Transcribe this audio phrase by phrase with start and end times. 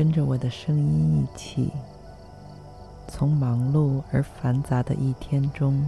[0.00, 1.70] 跟着我的声音一起，
[3.06, 5.86] 从忙碌而繁杂的一天中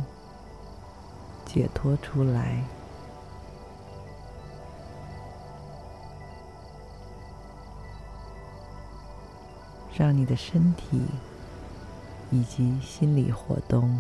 [1.47, 2.63] 解脱出来，
[9.97, 11.01] 让你的身体
[12.31, 13.99] 以及心理活动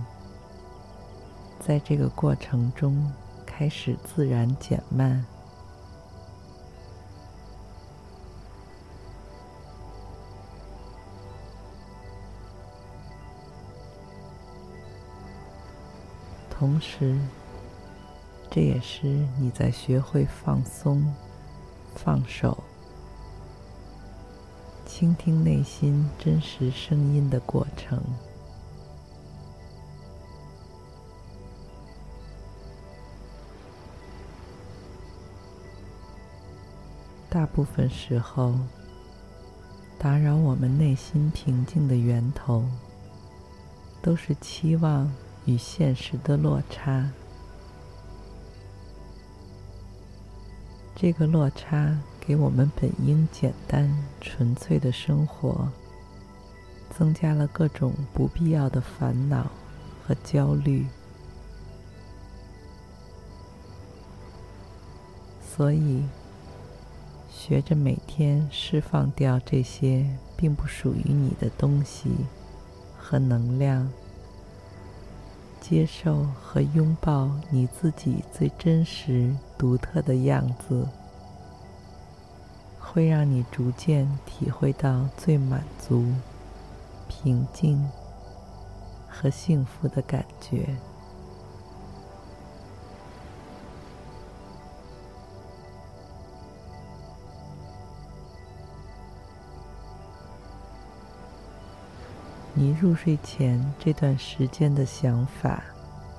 [1.58, 3.10] 在这个过程中
[3.46, 5.24] 开始自然减慢。
[16.62, 17.18] 同时，
[18.48, 21.12] 这也是你在学会放松、
[21.96, 22.56] 放手、
[24.86, 28.00] 倾听内心真实声音的过程。
[37.28, 38.54] 大部分时候，
[39.98, 42.64] 打扰我们内心平静的源头，
[44.00, 45.12] 都是期望。
[45.44, 47.10] 与现实的落差，
[50.94, 55.68] 这个落差给我们本应简单纯粹的生活
[56.96, 59.50] 增加了各种不必要的烦恼
[60.06, 60.86] 和焦虑。
[65.54, 66.04] 所以，
[67.28, 72.10] 学着每天释放掉这些并不属于你的东西
[72.96, 73.90] 和能量。
[75.72, 80.86] 接受和拥抱你自己最真实、独特的样子，
[82.78, 86.04] 会让你逐渐体会到最满足、
[87.08, 87.88] 平静
[89.08, 90.76] 和幸福的感觉。
[102.62, 105.64] 你入睡前这段时间的想法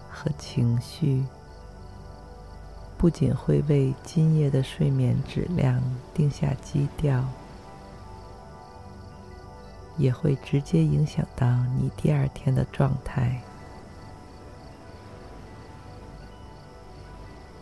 [0.09, 1.23] 和情绪，
[2.97, 5.81] 不仅会为今夜的睡眠质量
[6.13, 7.23] 定下基调，
[9.95, 11.47] 也会直接影响到
[11.79, 13.41] 你第二天的状态。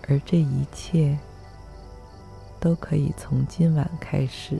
[0.10, 1.20] 而这一切，
[2.60, 4.60] 都可以从今晚开始，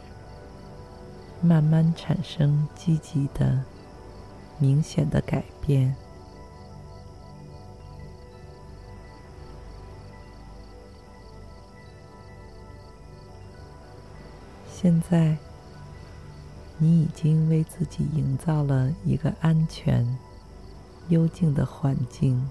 [1.42, 3.64] 慢慢产生积极的。
[4.62, 5.94] 明显的改变。
[14.72, 15.38] 现在，
[16.78, 20.18] 你已经为自己营造了一个安全、
[21.10, 22.50] 幽静的环境，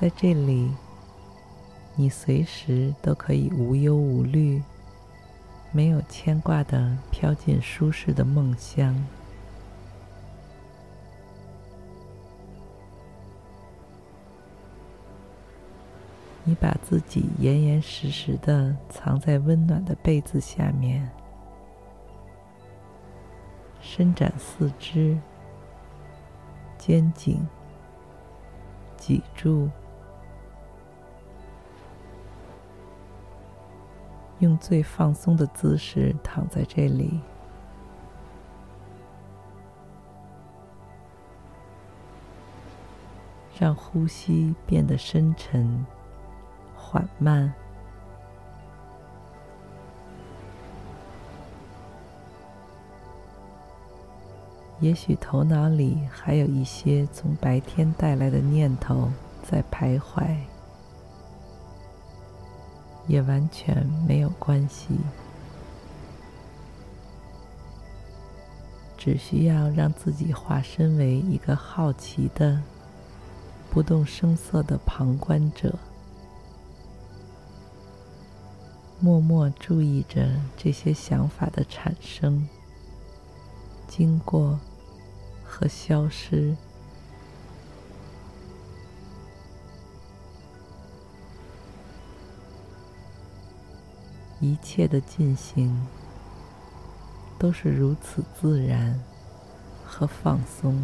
[0.00, 0.72] 在这里，
[1.96, 4.62] 你随时都可以无忧无虑。
[5.70, 8.94] 没有牵挂的飘进舒适的梦乡，
[16.42, 21.06] 你把自己严严实实的藏在温暖的被子下面，
[23.82, 25.18] 伸展四肢，
[26.78, 27.46] 肩颈，
[28.96, 29.68] 脊柱。
[34.40, 37.20] 用最放松的姿势躺在这里，
[43.58, 45.84] 让呼吸变得深沉、
[46.76, 47.52] 缓慢。
[54.80, 59.10] 也许头脑里还有一些从白天带来的念头
[59.42, 60.36] 在徘徊。
[63.08, 64.88] 也完全没有关系，
[68.96, 72.62] 只需要让自己化身为一个好奇的、
[73.70, 75.74] 不动声色的旁观者，
[79.00, 82.46] 默默注意着这些想法的产生、
[83.86, 84.60] 经过
[85.42, 86.54] 和消失。
[94.40, 95.86] 一切的进行
[97.38, 98.98] 都是如此自然
[99.84, 100.80] 和放松。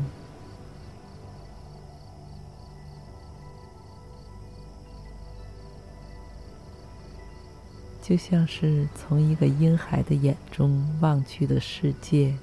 [8.03, 12.37] 就像是从一个婴孩的眼中望去的世界，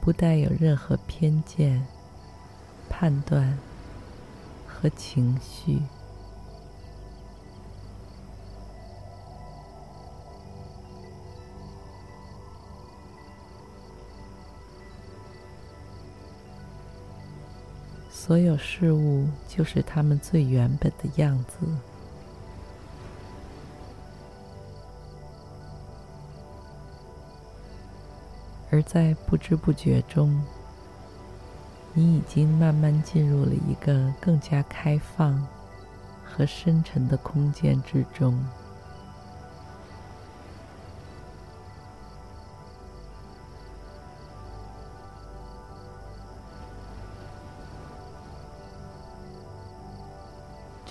[0.00, 1.86] 不带有任何偏见、
[2.88, 3.58] 判断
[4.66, 5.82] 和情绪。
[18.32, 21.66] 所有事物就是它们最原本的样子。
[28.70, 30.42] 而在不知不觉中，
[31.92, 35.46] 你已经慢慢进入了一个更加开放
[36.24, 38.42] 和深沉的空间之中。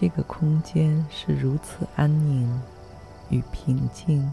[0.01, 2.59] 这个空间是如此安宁
[3.30, 4.27] 与平静。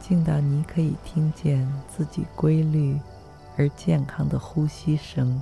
[0.00, 2.98] 静到你可以听见自己规律
[3.56, 5.40] 而健康的呼吸声。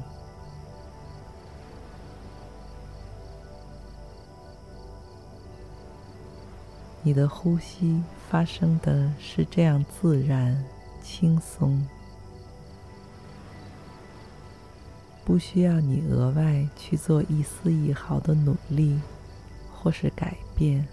[7.02, 10.62] 你的呼吸发生的是这样自然、
[11.02, 11.82] 轻松，
[15.24, 18.98] 不需要你额外去做一丝一毫的努力
[19.72, 20.86] 或是改变。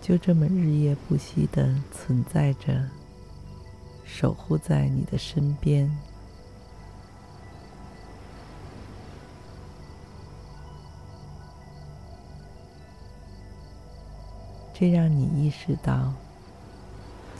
[0.00, 2.88] 就这么日夜不息的存在着，
[4.04, 5.88] 守护在你的身边，
[14.74, 16.12] 这让你意识到，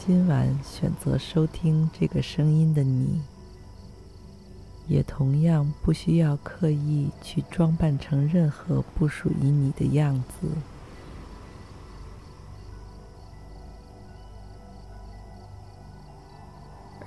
[0.05, 3.21] 今晚选择收听这个声音的你，
[4.85, 10.49] 也同样不需要刻意去装扮成任何不属于你的样子。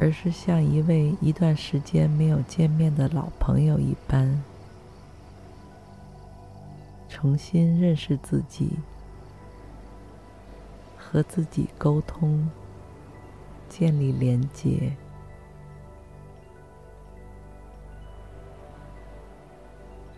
[0.01, 4.43] 而是像一位一段时间没有见面的老朋友一般，
[7.11, 8.71] 重新认识自己，
[10.97, 12.49] 和自己沟通，
[13.79, 14.91] 建立连结，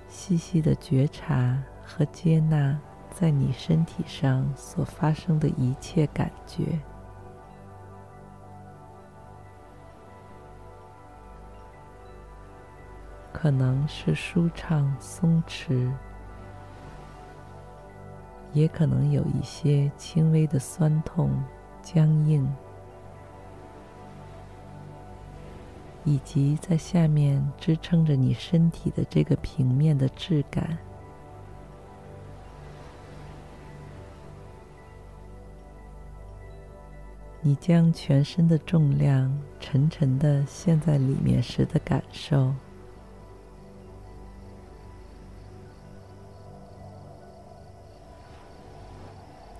[0.06, 2.78] 细细的觉察和接纳
[3.10, 6.78] 在你身体上所发生的一切感觉。
[13.32, 15.90] 可能是舒畅松弛，
[18.52, 21.42] 也可能有一些轻微的酸痛、
[21.82, 22.48] 僵硬，
[26.08, 30.78] 以及在下面支撑着你身体的这个平面的质感。
[37.42, 42.54] 你将全身的重量沉沉的陷在里面时的感受。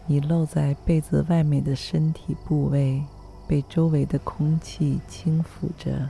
[0.07, 3.02] 你露在被子外面的身体部位，
[3.47, 6.09] 被周围的空气轻抚着，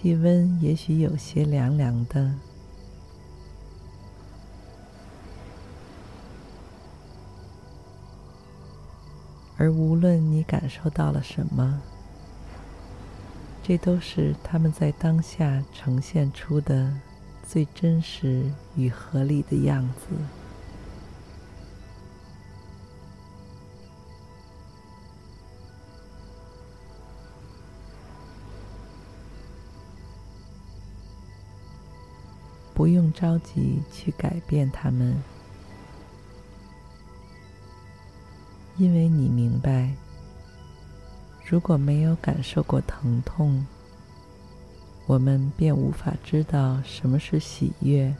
[0.00, 2.32] 气温也许有些凉凉的，
[9.58, 11.82] 而无论你感受到了什么，
[13.62, 16.90] 这都是他们在当下呈现出的。
[17.46, 20.39] 最真实与合理的样子。
[32.80, 35.14] 不用着急去改变他们，
[38.78, 39.92] 因为你明白，
[41.44, 43.66] 如果没有感受过疼痛，
[45.06, 48.16] 我们便无法知道什么是喜悦，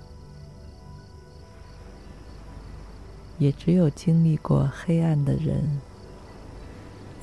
[3.38, 5.80] 也只有经历过黑暗的人，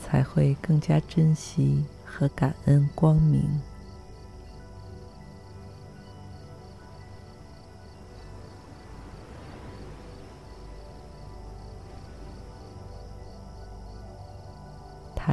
[0.01, 3.47] 才会更加珍惜和感恩光明。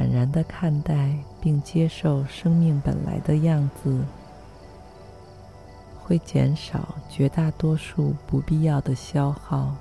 [0.05, 4.05] 坦然的看待并接受生命本来的样子，
[5.97, 9.73] 会减少绝大多数不必要的消耗。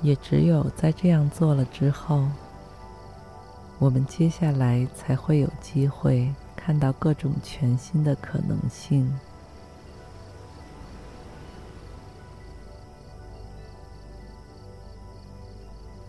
[0.00, 2.24] 也只有在这样做了之后，
[3.78, 6.34] 我们接下来才会有机会
[6.66, 9.08] 看到各种全新的可能性，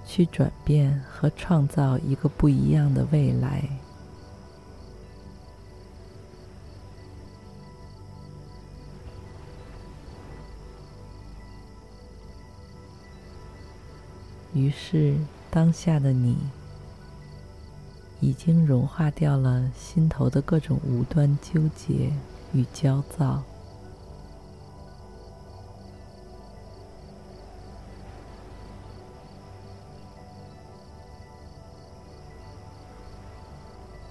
[0.04, 3.70] 去转变和创造一个不一样的未来。
[14.56, 15.16] 于是，
[15.52, 16.36] 当下的你
[18.20, 22.12] 已经融化掉了心头的各种无端纠结
[22.52, 23.44] 与焦躁，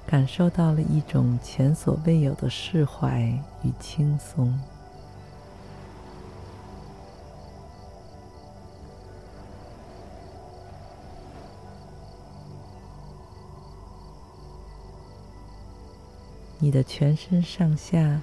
[0.06, 3.22] 感受到了一种前所未有的释怀
[3.62, 4.56] 与轻松。
[16.66, 18.20] 你的全身上下，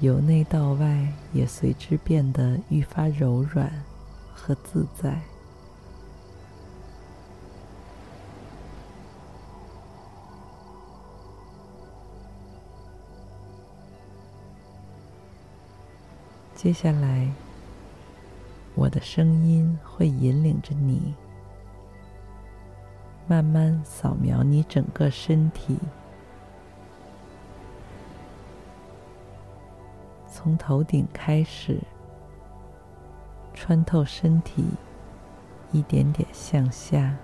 [0.00, 3.70] 由内到外，也随之变得愈发柔软
[4.34, 5.20] 和自在。
[16.54, 17.30] 接下来，
[18.74, 21.14] 我的声音会引领着你，
[23.28, 25.76] 慢慢扫描你整个身体。
[30.46, 31.76] 从头顶开始，
[33.52, 34.64] 穿透身体，
[35.72, 37.16] 一点点向下。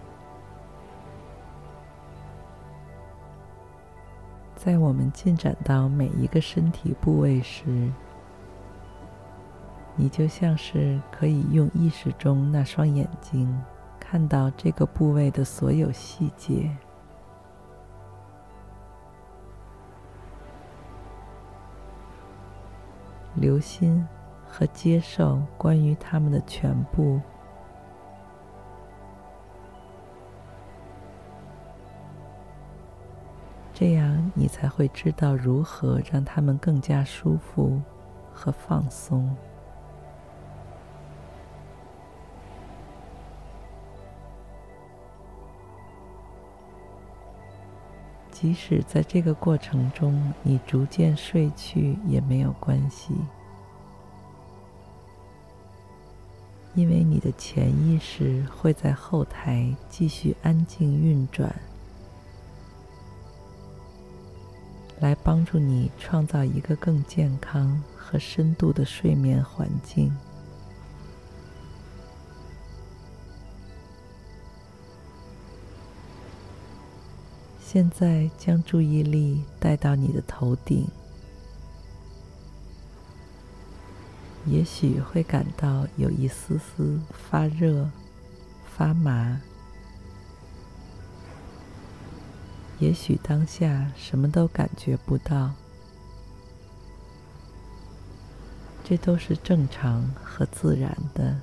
[4.56, 7.92] 在我们进展到每一个身体部位时，
[9.94, 13.56] 你就像是可以用意识中那双眼睛
[14.00, 16.76] 看到这个部位的所有细节。
[23.34, 24.06] 留心
[24.46, 27.20] 和接受关于他们的全部，
[33.72, 37.80] 这样你才会知道如何让他们更加舒服
[38.32, 39.34] 和放松。
[48.42, 53.14] 即使在这个过程中，你逐渐睡去也没有关系，
[56.74, 61.54] 因为你的潜意识会在后台继续安静运转，
[64.98, 70.12] 来帮助你创造一个更健康和深度的睡眠环境。
[77.72, 80.86] 现在将注意力带到你的头顶，
[84.44, 87.88] 也许会感到有一丝丝发热、
[88.76, 89.40] 发麻，
[92.78, 95.54] 也许当下什么都感觉不到，
[98.84, 101.40] 这都是正常和自然的。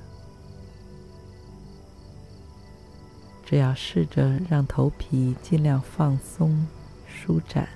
[3.50, 6.68] 只要试着让头皮尽量放松、
[7.08, 7.68] 舒展，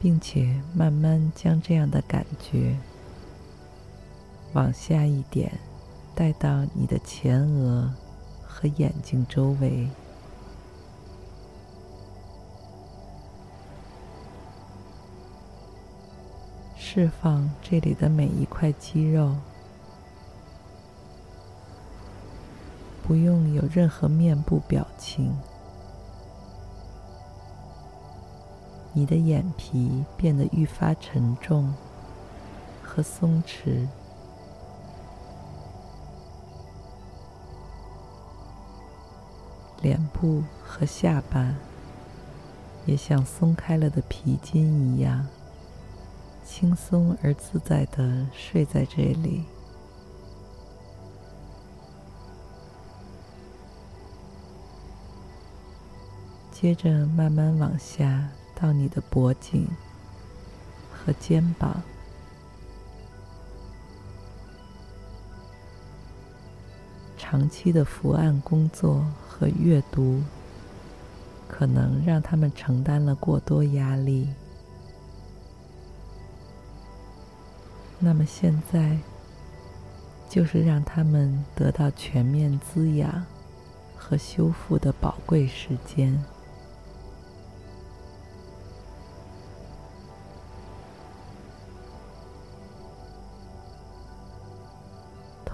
[0.00, 2.76] 并且慢慢将这样的感觉
[4.52, 5.50] 往下一点
[6.14, 7.92] 带到你的前额
[8.46, 9.88] 和眼睛周围，
[16.76, 19.34] 释放这里的每一块肌肉。
[23.02, 25.36] 不用有任何面部表情，
[28.92, 31.74] 你的眼皮变得愈发沉重
[32.82, 33.88] 和松弛，
[39.80, 41.54] 脸部和下巴
[42.86, 45.26] 也像松开了的皮筋一样，
[46.44, 49.44] 轻松而自在的睡在这里。
[56.62, 59.66] 接着慢慢往下到你的脖颈
[60.92, 61.82] 和肩膀。
[67.18, 70.22] 长期的伏案工作和阅读，
[71.48, 74.28] 可能让他们承担了过多压力。
[77.98, 78.96] 那么现在，
[80.28, 83.26] 就是让他们得到全面滋养
[83.96, 86.24] 和修复的宝贵时间。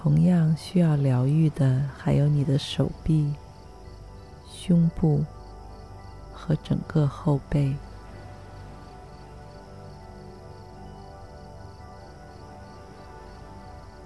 [0.01, 3.33] 同样需要疗愈的，还有你的手臂、
[4.49, 5.25] 胸部
[6.31, 7.75] 和整个后背。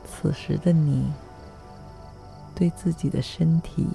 [0.04, 1.14] 此时的你，
[2.56, 3.88] 对自己的身体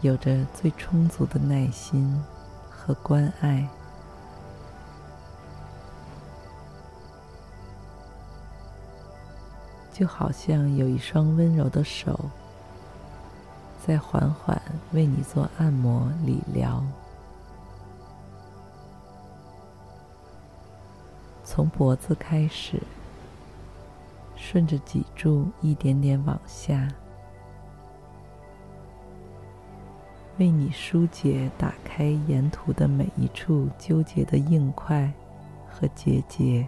[0.00, 2.22] 有着最充足的耐心
[2.70, 3.68] 和关爱。
[9.92, 12.18] 就好像有一双温柔的手，
[13.86, 14.60] 在缓缓
[14.92, 16.82] 为你做按摩理疗，
[21.44, 22.82] 从脖子开始，
[24.34, 26.88] 顺着脊柱一点点往下，
[30.38, 35.12] 为你疏解、打开沿途的每一处纠结的硬块
[35.70, 36.66] 和结节。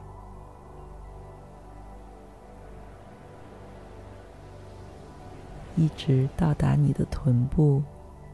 [5.77, 7.83] 一直到达你的臀部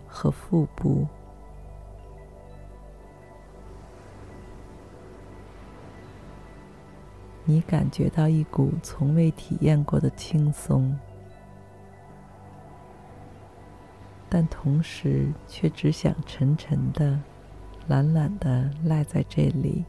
[0.06, 1.06] 和腹部，
[7.45, 10.95] 你感觉到一股从未体验过的轻松，
[14.28, 17.19] 但同时却只想沉沉的、
[17.88, 19.84] 懒懒的赖在这里，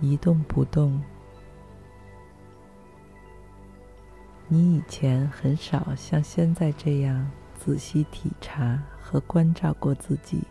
[0.00, 1.02] 一动不动。
[4.54, 10.44] 你以前很少像现在这样仔细体察和关照过自己，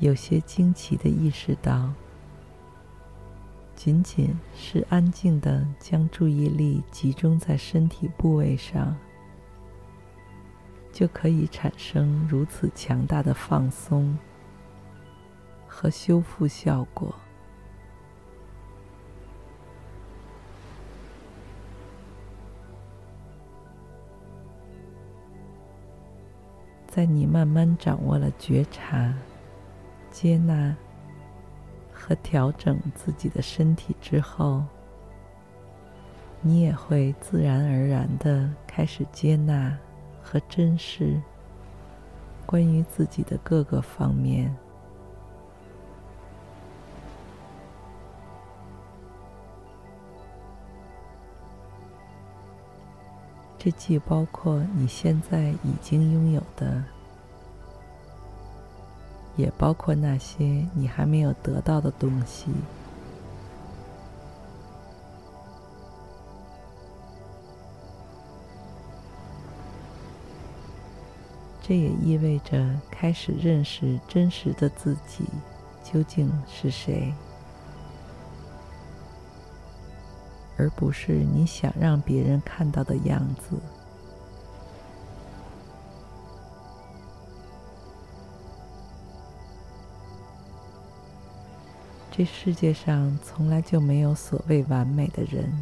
[0.00, 1.92] 有些惊奇的意识到，
[3.76, 8.96] 仅仅是安静的将注意力集中在身体部位上，
[10.90, 14.18] 就可以产生如此强大的放松
[15.68, 17.14] 和修复效果。
[26.96, 29.12] 在你慢慢掌握了觉察、
[30.10, 30.74] 接纳
[31.92, 34.64] 和调整自己的身体之后，
[36.40, 39.76] 你也会自然而然的开始接纳
[40.22, 41.20] 和珍视
[42.46, 44.50] 关于自己的各个方面。
[53.66, 56.84] 这既包括你现在已经拥有的，
[59.34, 62.46] 也包括那些你还没有得到的东西。
[71.60, 75.24] 这也意味着开始认识真实的自己
[75.82, 77.12] 究竟是谁。
[80.56, 83.56] 而不是你想让别人看到的样子。
[92.10, 95.52] 这世界上从来就没有所谓完美的人，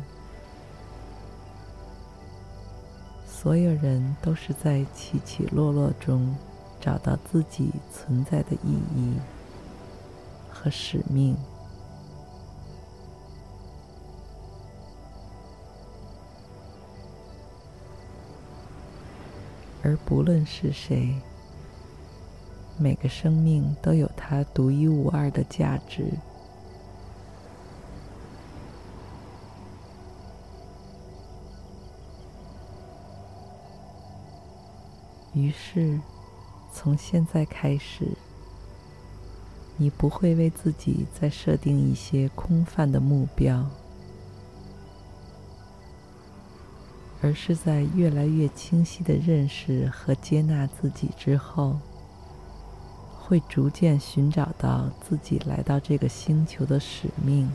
[3.26, 6.36] 所有人都是在起起落落中
[6.80, 9.14] 找到自己存在的意义
[10.48, 11.36] 和使命。
[19.84, 21.14] 而不论是谁，
[22.78, 26.06] 每个生命都有它独一无二的价值。
[35.34, 36.00] 于是，
[36.72, 38.16] 从现在开始，
[39.76, 43.68] 你不会为自己再设定一些空泛的目标。
[47.24, 51.78] 而是在越来越清晰的认识和接纳自己之后，
[53.18, 57.50] 会逐渐寻找到自己来到这个星球的使命，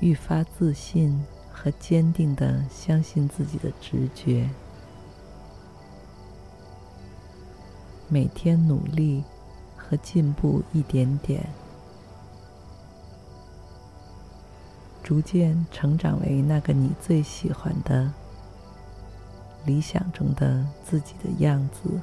[0.00, 4.50] 愈发自信和坚定地相信自己的直觉，
[8.08, 9.22] 每天努力
[9.76, 11.48] 和进步一点点。
[15.04, 18.10] 逐渐成长为那个你最喜欢的、
[19.66, 22.00] 理想中的自己的样子。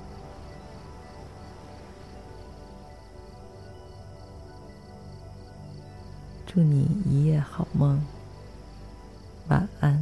[6.46, 8.00] 祝你一夜好梦，
[9.48, 10.01] 晚安。